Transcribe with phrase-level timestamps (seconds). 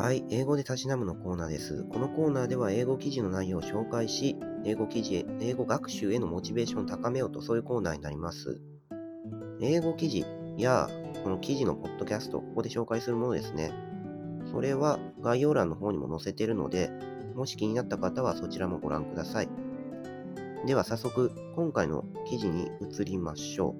[0.00, 1.84] はい、英語でたしなむのコーナーです。
[1.84, 8.62] このコーナーでは英語記事の内容を紹介し、英語記事、英語学習へのモチベーションを高めようと、そういうコーナーになります。
[9.60, 10.24] 英語記事
[10.56, 10.88] や、
[11.22, 13.74] この記事のポッドキャストここで紹介するものですね。
[14.50, 16.90] それは概要欄の方にも載せているので、
[17.34, 19.50] もし気になった方はそちらもご覧ください。
[20.64, 23.76] では早速、今回の記事に移りましょ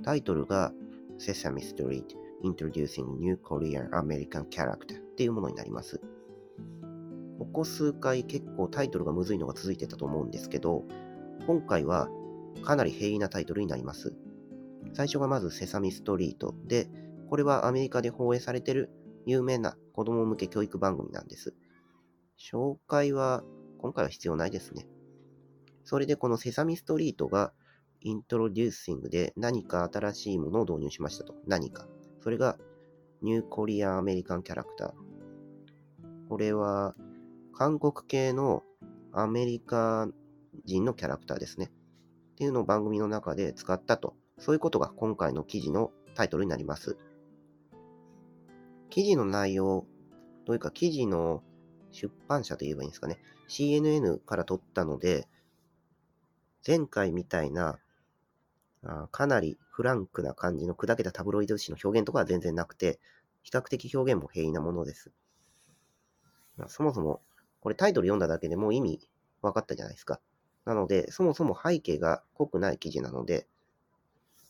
[0.00, 0.02] う。
[0.02, 0.72] タイトルが
[1.20, 6.00] Sesame Street Introducing New Korean American Character っていうものになります。
[7.38, 10.84] ここ数回結構タイトルがむずいのが続いてたと思うんですけど、
[11.46, 12.08] 今回は
[12.62, 14.14] かなり平易なタイトルになります。
[14.92, 16.88] 最初がまずセサミストリートで、
[17.28, 18.90] これはアメリカで放映されてる
[19.26, 21.54] 有名な子供向け教育番組なんです。
[22.38, 23.42] 紹介は
[23.78, 24.86] 今回は必要ないですね。
[25.84, 27.52] それでこのセサミストリートが
[28.00, 31.34] イントロデューシングで何か新しいものを導入しましたと。
[31.46, 31.86] 何か。
[32.24, 32.56] それが
[33.20, 34.92] ニューコリアンアメリカンキャラクター。
[36.30, 36.94] これは
[37.52, 38.62] 韓国系の
[39.12, 40.08] アメリカ
[40.64, 41.66] 人のキャラクターですね。
[41.66, 44.14] っていうのを番組の中で使ったと。
[44.38, 46.96] そういうことが今回の記事のタイトルになります。
[48.88, 49.84] 記事の内容
[50.46, 51.42] というか記事の
[51.90, 53.18] 出版社と言えばいいんですかね。
[53.50, 55.28] CNN から取ったので、
[56.66, 57.78] 前回みたいな
[58.86, 63.00] あかなりフランクな感じの砕けたタブロイド紙の表現とかは全然なくて、
[63.42, 65.10] 比較的表現も平易なものです。
[66.56, 67.22] まあそもそも、
[67.60, 69.00] これタイトル読んだだけでもう意味
[69.42, 70.20] 分かったじゃないですか。
[70.64, 73.46] なので、そもそも背景が濃くない記事なので、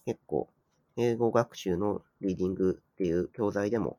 [0.05, 0.49] 結構、
[0.97, 3.99] 英語学習のリーディングっていう教材でも、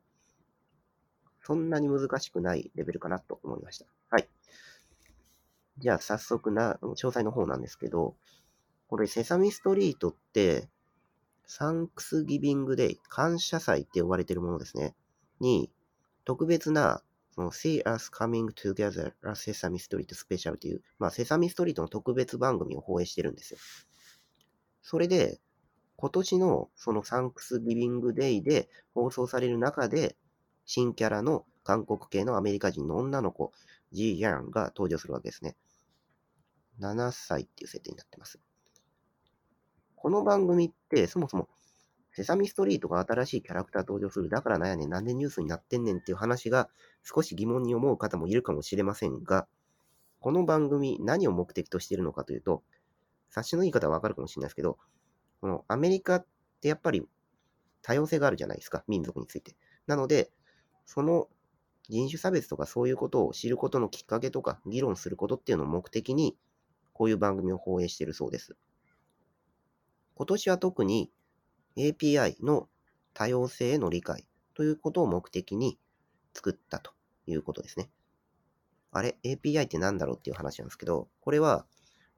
[1.42, 3.86] そんなに難しくないレベルかなと思いました。
[4.10, 4.28] はい。
[5.78, 8.16] じゃあ、早速な、詳細の方なんですけど、
[8.88, 10.68] これ、セサミストリートって、
[11.46, 14.94] サンクスギビングデイ、感謝祭って呼ばれてるものですね。
[15.40, 15.70] に、
[16.24, 23.58] 特別な、その See Us Coming Together a Sesame Street Special という、まあ、セサミストリートの特別番組を放映してるんですよ。
[24.82, 25.40] それで、
[25.96, 30.16] 今年のそのサンクスギビングデイで放送される中で、
[30.64, 33.52] 新キャラの韓国系のアメリカ人の女の子、
[33.92, 35.56] ジー・ヤンが登場するわけですね。
[36.80, 38.38] 7歳っていう設定になってます。
[40.06, 41.48] この番組って、そもそも、
[42.12, 44.28] セサミストリートが新しいキャラクター登場する。
[44.28, 46.68] だからなんやねん、なんでニュースになってんねんっていう話が
[47.02, 49.48] 少し疑問に思う方もいるかもしれませんが、
[50.20, 52.62] この番組何を目的としているのかというと、
[53.30, 54.78] 察しのいい方はわかるかもしれないですけど、
[55.40, 56.26] このアメリカっ
[56.60, 57.04] てやっぱり
[57.82, 59.56] 多様性があるじゃないですか、民族について。
[59.88, 60.30] なので、
[60.84, 61.26] その
[61.88, 66.36] 人種差別とかそういうことを知ることのきっかけとか議論することっていうのを目的に、
[66.92, 68.56] こういう番組を放映しているそうです。
[70.16, 71.10] 今年は特に
[71.76, 72.68] API の
[73.12, 75.78] 多様性への理解ということを目的に
[76.32, 76.92] 作ったと
[77.26, 77.90] いうことですね。
[78.92, 81.66] あれ ?API って何だろうっていう話なんですけど、これは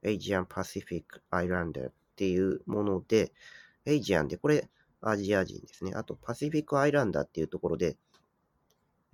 [0.05, 3.33] Asian Pacific Islander っていうもので、
[3.85, 4.69] Asian でこれ
[5.01, 5.93] アジア人ですね。
[5.95, 7.97] あと Pacific Islander っていうところで、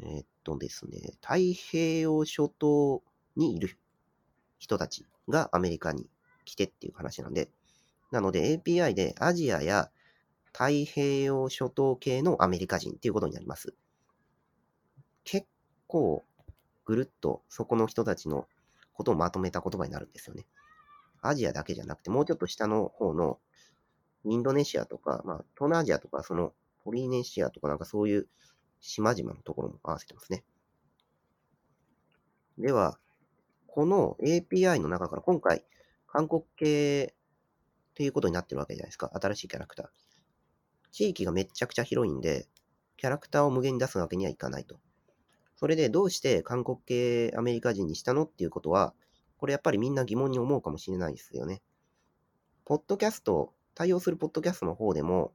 [0.01, 3.03] えーっとですね、太平洋諸島
[3.35, 3.79] にいる
[4.59, 6.11] 人たちがアメリカに
[6.45, 7.49] 来てっていう話なんで、
[8.15, 9.91] なので API でアジアや
[10.53, 13.75] 太平洋諸島系のアメリカ人っていうことになります。
[15.25, 15.49] 結
[15.89, 16.25] 構
[16.85, 18.47] ぐるっとそこの人たちの
[18.93, 20.47] ことをまとめた言葉になるんですよね。
[21.23, 23.41] アジアだけじゃなくて、もうちょっと下の方の
[24.25, 26.53] インドネシアとか、まあ、東南アジアとか、その
[26.85, 28.29] ポリネシアとかなんかそういう
[28.81, 30.45] 島々のところも合わせてますね。
[32.59, 32.99] では、
[33.67, 35.65] この API の中から今回、
[36.07, 37.15] 韓国系
[37.95, 39.09] っていうことになってるわけじゃないですか。
[39.15, 39.87] 新しいキャラクター。
[40.91, 42.49] 地域がめちゃくちゃ広いんで、
[42.97, 44.81] キャラクターを無限に出すわけにはいかないと。
[45.55, 48.95] それでどうして韓国系アメリカ人にしたのっていうことは、
[49.37, 51.63] これやっぱりみんな疑問に思うかもしれないですよね。
[52.65, 55.33] ポッドキャスト、対応するポッドキャストの方でも、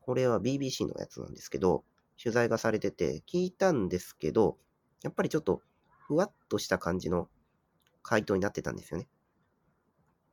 [0.00, 1.84] これは BBC のやつなんですけど、
[2.22, 4.56] 取材がされてて聞いたんですけど、
[5.02, 7.28] やっぱりちょっとふわっとした感じの
[8.02, 9.08] 回答になってたんですよね。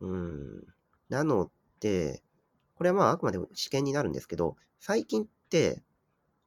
[0.01, 0.63] うん。
[1.09, 2.21] なので、
[2.75, 5.83] これはまああくまで試験になるんですけど、最近って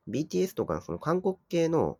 [0.08, 1.98] BTS とかその韓国系の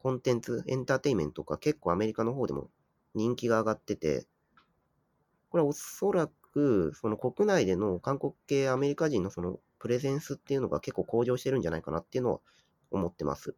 [0.00, 2.70] コンテンツ、エンターテイメントとか結構アメリカの方でも
[3.14, 4.26] 人気が上がってて、
[5.50, 12.40] これはおそらく、その国内での韓国系アメリカ人のそのプレゼンスっていうのが結構向上してるんじゃないかなっていうのは
[12.90, 13.54] 思ってます。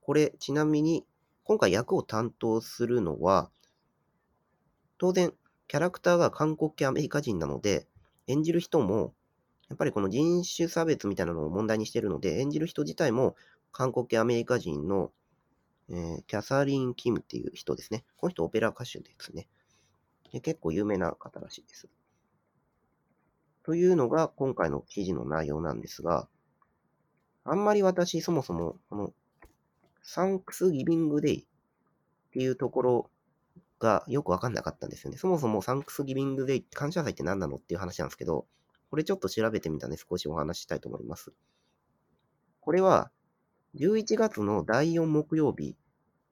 [0.00, 1.04] これ、ちなみに、
[1.44, 3.50] 今回役を担当するのは、
[4.98, 5.32] 当然、
[5.68, 7.86] キャラクターが韓国系アメリカ人なので、
[8.26, 9.14] 演じる人も、
[9.68, 13.36] やっぱりこの人種差別みたいなのを問題にしているので、演じる人自体も
[13.72, 15.10] 韓国系アメリカ人の、
[15.90, 18.04] えー、キャサリン・キムっていう人ですね。
[18.16, 19.48] この人オペラ歌手ですね。
[20.32, 21.88] で結構有名な方らしいです。
[23.64, 26.28] というのが今回の記事の内容なんですが、
[27.44, 29.12] あんまり私そもそもこの
[30.02, 31.44] サンクスギビングデイっ
[32.32, 33.10] ていうところ
[33.78, 35.18] がよくわかんなかったんですよね。
[35.18, 38.46] そもそもサンクスギビングデイ、感謝祭って何なのっていう話なんですけど、
[38.90, 41.32] これちょっと調べてみたんで少しお話したいと思います。
[42.60, 43.10] これは、
[43.74, 45.76] 11月の第4木曜日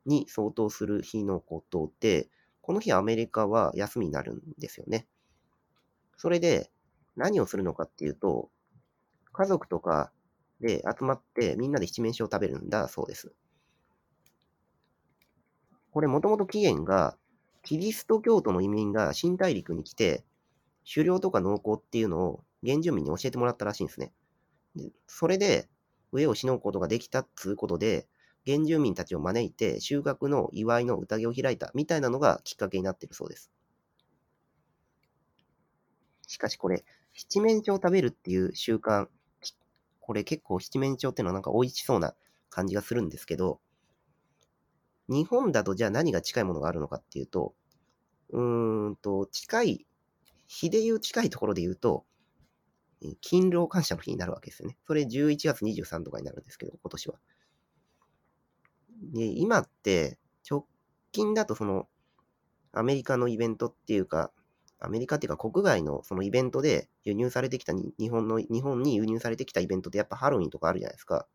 [0.06, 2.30] に相当する日のことで、
[2.62, 5.06] この日アメリカは休みになるんですよね。
[6.16, 6.70] それで、
[7.16, 8.50] 何をするのかっていうと、
[9.32, 10.12] 家族とか
[10.60, 13.34] で集まってみんなで七面鳥を食べるんだそうです。
[15.90, 17.16] これもともと起源が
[17.64, 20.22] キリスト教徒の移民が新大陸に来て、
[20.92, 24.12] 狩猟とか農耕っていうのを原住民に教えてもらったらしいんですね。
[24.76, 25.68] でそれで、
[26.12, 28.06] 上をしのぐことができたっつうことで、
[28.46, 33.50] 原住民たちを招いて収穫の祝いの宴を開いたみたいなのがきっかけになっているそうです。
[36.26, 36.84] しかしこれ、
[37.14, 39.08] 七面鳥を食べるっていう習慣、
[40.00, 42.14] これ結構七面鳥っていうのはなんか美味しそうな
[42.50, 43.60] 感じがするんですけど、
[45.08, 47.54] 日本だとじゃあ何が近いものがあるのかっていうと、
[48.30, 49.86] うーんと、近い、
[50.46, 52.04] 日で言う近いところで言うと、
[53.20, 54.78] 勤労感謝の日になるわけですよね。
[54.86, 57.14] それ11月23とかになるんですけど、今年は。
[59.12, 60.18] で、今って、
[60.48, 60.66] 直
[61.12, 61.88] 近だとその、
[62.72, 64.32] アメリカのイベントっていうか、
[64.80, 71.26] アメリカっていうか国外のそのイベントで輸入されてきた日本の、日本に輸入されてきたイベントってやっぱハロウィンとかあるじゃないですか。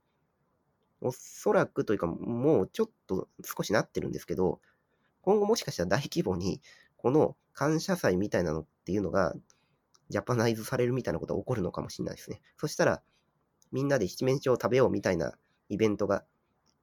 [1.01, 4.59] おそらくというか、もうちょっと少しなってるんですけど、
[5.21, 6.61] 今後もしかしたら大規模に、
[6.97, 9.33] この感謝祭みたいなのっていうのが、
[10.09, 12.41] ジャパナイズされるみたいなことが起こるのかもしれないですね。
[12.57, 13.01] そしたら、
[13.71, 15.33] みんなで七面鳥を食べようみたいな
[15.69, 16.25] イベントが、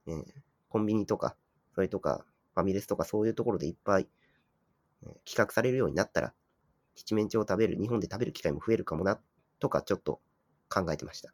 [0.07, 0.25] えー、
[0.69, 1.37] コンビニとか、
[1.75, 2.25] それとか、
[2.55, 4.09] ファミレスとかそういうところでいっぱい、
[5.03, 6.33] えー、企画されるようになったら、
[6.95, 9.21] 七面鳥を食べる、日本で食べる機会も増えるかもな、
[9.59, 10.21] とかちょっと
[10.69, 11.33] 考えてました。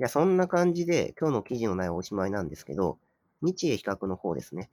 [0.00, 2.96] じゃあそんな感じで今日の記事の内容おしまいなんですけど、
[3.42, 4.70] 日英比較の方ですね。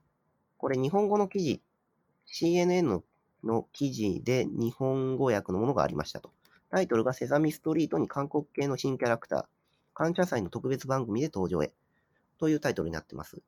[0.56, 1.60] これ日本語の記事、
[2.26, 3.02] CNN
[3.44, 6.32] の記事で日本語訳のものがありましたと。
[6.70, 9.44] タイトルがセサミストリートに韓国系の新キャラクター、
[9.92, 11.74] 感謝祭の特別番組で登場へ
[12.38, 13.42] というタイトルになってます。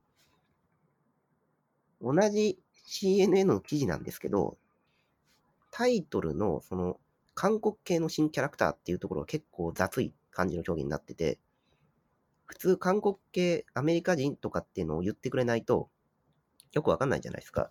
[2.03, 4.59] 同じ CNN の記事なんですけど、
[5.71, 7.01] タイトルのその
[7.33, 11.39] 韓国系の新キャラクターっていうところが結構雑い感じの表現になってて、
[12.51, 15.89] 普通韓国系アメリカ人とかっていうのを言ってくれないと
[16.73, 17.71] よくわかんないじゃないですか。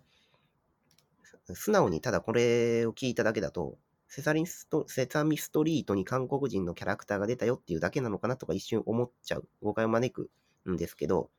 [1.53, 3.77] 素直にただこれを聞いただけだと、
[4.07, 9.49] セサリスト、セサミストリートに韓国人のキャラクターが出たよっていうだけなのかなとか一瞬思っちゃう。
[9.61, 10.29] 誤解を招く
[10.69, 11.29] んですけど、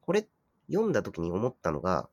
[0.00, 0.28] これ
[0.70, 2.08] 読んだ時に思ったのが、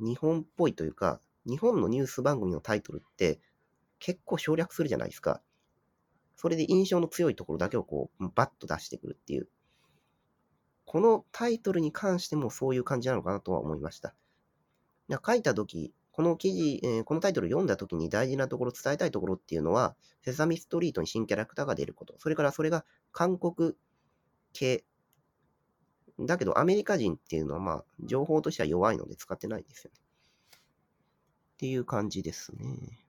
[0.00, 3.38] 日本っぽいというか、日本のニュース番組のタイトルって
[4.00, 5.40] 結構省略するじゃないですか。
[6.36, 9.48] それで印象の強いところだけをこう、バッと出してくるっていう。
[10.84, 14.14] このタイトルに関してもそういう感じなのかなとは思いました。
[15.24, 22.14] 書いたとき、この記事、えー、このタイトル読んだときに大事なところ、伝えたいところっていうのは、セサミストリートに新キャラクターが出ること。
[22.18, 23.74] それからそれが韓国
[24.52, 24.84] 系。
[26.20, 30.00] だけどアメリカ人っていうのはまあ、情報としては弱いので使ってないんですよね。
[31.54, 33.02] っていう感じですね。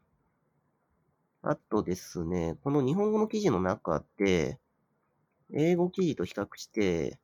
[1.45, 4.59] あとですね、この日本語の記事の中で、
[5.53, 7.19] 英語記事と比較して、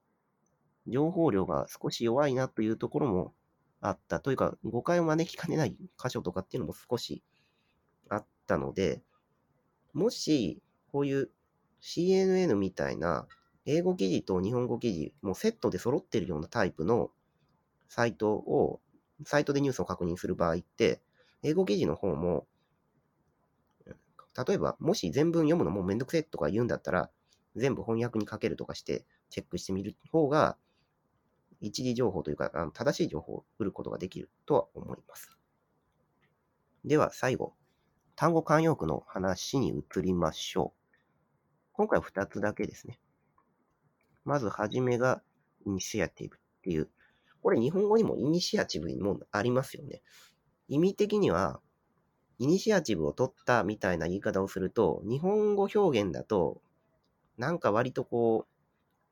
[0.88, 3.34] 情報量が少し弱いなというところも
[3.80, 4.20] あった。
[4.20, 7.24] というか、誤解を招きかねない箇所とかっていうのも少し
[8.10, 9.02] あったので、
[9.94, 10.62] もし、
[10.92, 11.30] こういう
[11.82, 13.26] CNN みたいな
[13.66, 17.10] 英語記事と日本語記事、もうセットで揃ってるようなタイプの
[17.88, 18.82] サイトを、
[19.26, 21.00] サイトでニュースを確認する場合って、
[21.42, 22.46] 英語記事の方も
[24.38, 27.10] 例えば、もし全文読むのもめんどくせえとか言うんだったら、
[27.56, 30.58] 全部翻訳にかけるとかしてチェックしてみる方が、
[31.62, 35.38] 一時情報というか、あの正しい情報を得ることができるとは思います。
[36.86, 37.54] では最後、
[38.16, 40.96] 単語慣用句の話に移りましょう。
[41.74, 43.00] 今回は2つだけですね。
[44.26, 45.22] まずはじめが、
[45.66, 46.90] イニシアティブっていう、
[47.42, 50.02] これ日本語にもイニシアチブにもありますよね。
[50.68, 51.62] 意味的には、
[52.40, 56.62] イニシアチブを取ったみたいな言い方をすると、日本語表現だと、
[57.38, 58.48] なんか割とこ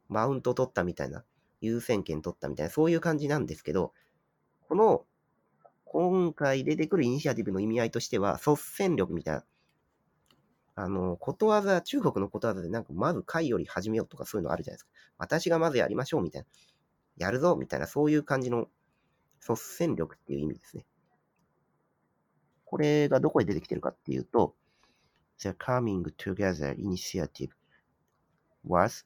[0.09, 1.25] う、マウント取ったみたいな、
[1.59, 3.93] 優先権取ったみたいな、そういう感じなんですけど、
[4.69, 5.05] この、
[5.83, 9.45] 今回出てくるイニシアティブの意味合いとしては、率先力みたいな、
[10.75, 14.91] あの、ことわざ、中国のことわざでなんか、まず会より始めようとかそういうのあるじゃないですか。
[15.17, 16.47] 私がまずやりましょうみたいな。
[17.17, 18.69] やるぞみたいな、そういう感じの
[19.41, 20.85] 率先力っていう意味ですね。
[22.69, 24.53] これがどこで出てきてるかっていうと、
[25.39, 27.51] The Coming Together Initiative
[28.67, 29.05] was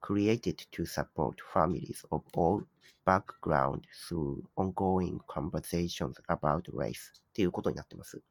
[0.00, 2.62] created to support families of all
[3.04, 8.22] background through ongoing conversations about race っていうことになってます。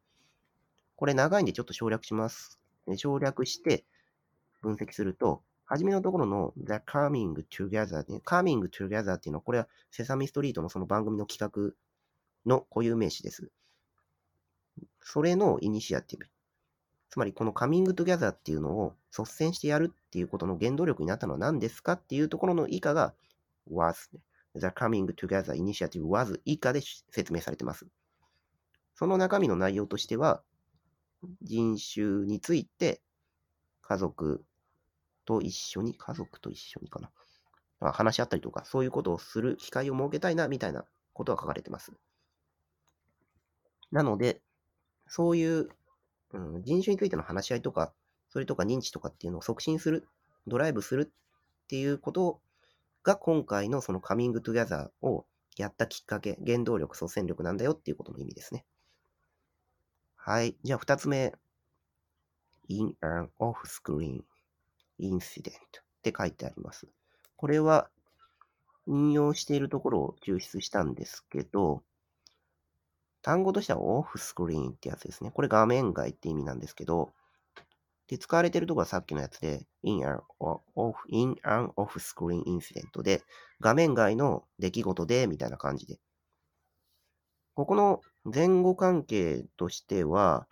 [0.95, 2.57] これ長いんでちょっと省略します。
[2.95, 3.83] 省略して
[4.61, 11.73] 分析すると、はじめのところの The Coming Together ね、Coming Together っていうのは、これはセサミストリートのその番組の企画
[12.49, 13.51] の固有名詞です。
[15.09, 16.25] それのイニシアティブ。
[17.09, 23.13] つまりこの Coming Together っていうのを率先してやるっていうことの原動力になったのは何ですかっていうところの以下が
[23.71, 24.19] was、ね。
[24.55, 27.87] The Coming Together Initiative was 以下で説明されてます。
[28.95, 30.43] その中身の内容としては、
[31.41, 32.99] 人種について
[33.83, 34.43] 家族
[35.23, 37.09] と一緒に、家族と一緒にかな。
[37.79, 40.83] まあ、話し合ったりとか、そういうことをする機会を設けたいな、みたいな
[41.13, 41.93] ことが書かれてます。
[43.89, 44.41] なので、
[45.07, 45.69] そういう、
[46.33, 47.93] うん、人種についての話し合いとか、
[48.29, 50.07] それとか認知とかっていうのを促進する、
[50.47, 52.39] ドライブするっていうこと
[53.03, 55.25] が今回のそのカミングトゥギャザーを
[55.57, 58.65] やったきっかけ、原動力、祖先力なんだよっていうことの意味ですね。
[60.15, 60.55] はい。
[60.63, 61.33] じゃあ二つ目。
[62.69, 64.21] in an off-screen
[64.99, 66.87] incident って書いてあります。
[67.35, 67.89] これは
[68.87, 71.83] 引用しているところを抽出したんですけど、
[73.27, 75.31] 単語としてはオフスクリーンってやつですね。
[75.31, 77.11] これ画面外って意味なんですけど、
[78.07, 83.21] で、使われてるとこはさっきのやつで、in an off, in an off-screen incident で、
[83.59, 85.99] 画面外の出来事で、みたいな感じで。
[87.53, 90.47] ここの前後関係としては、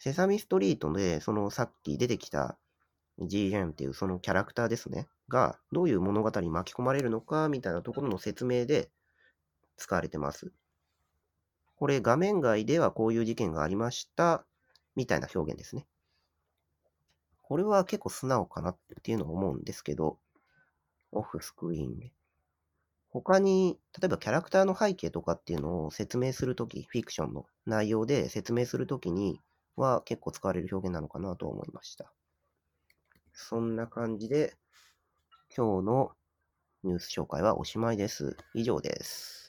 [0.00, 2.58] セサミストリートで、そのさっき出てきた
[3.20, 8.90] G ジェンっていうそのキャラクターですね、がどういう物語に巻き込まれるのかみたいなところの説明で
[9.76, 10.52] 使われてます。
[11.80, 14.44] これ画面外ではこういう事件がありました
[14.96, 15.86] みたいな表現ですね。
[17.40, 20.18] これは結構素直かなっていうのを思うんですけど、
[21.10, 22.12] オフスクリーンで。
[23.08, 29.40] 他に、例えばキャラクターの背景とかっていうのを説明するとき、フィクションの内容で説明するときに
[29.76, 32.12] は結構使われる表現なのかなと思いました。
[33.32, 34.54] そんな感じで、
[35.56, 36.10] 今日の
[36.82, 38.36] ニュース紹介はおしまいです。
[38.52, 39.39] 以上です。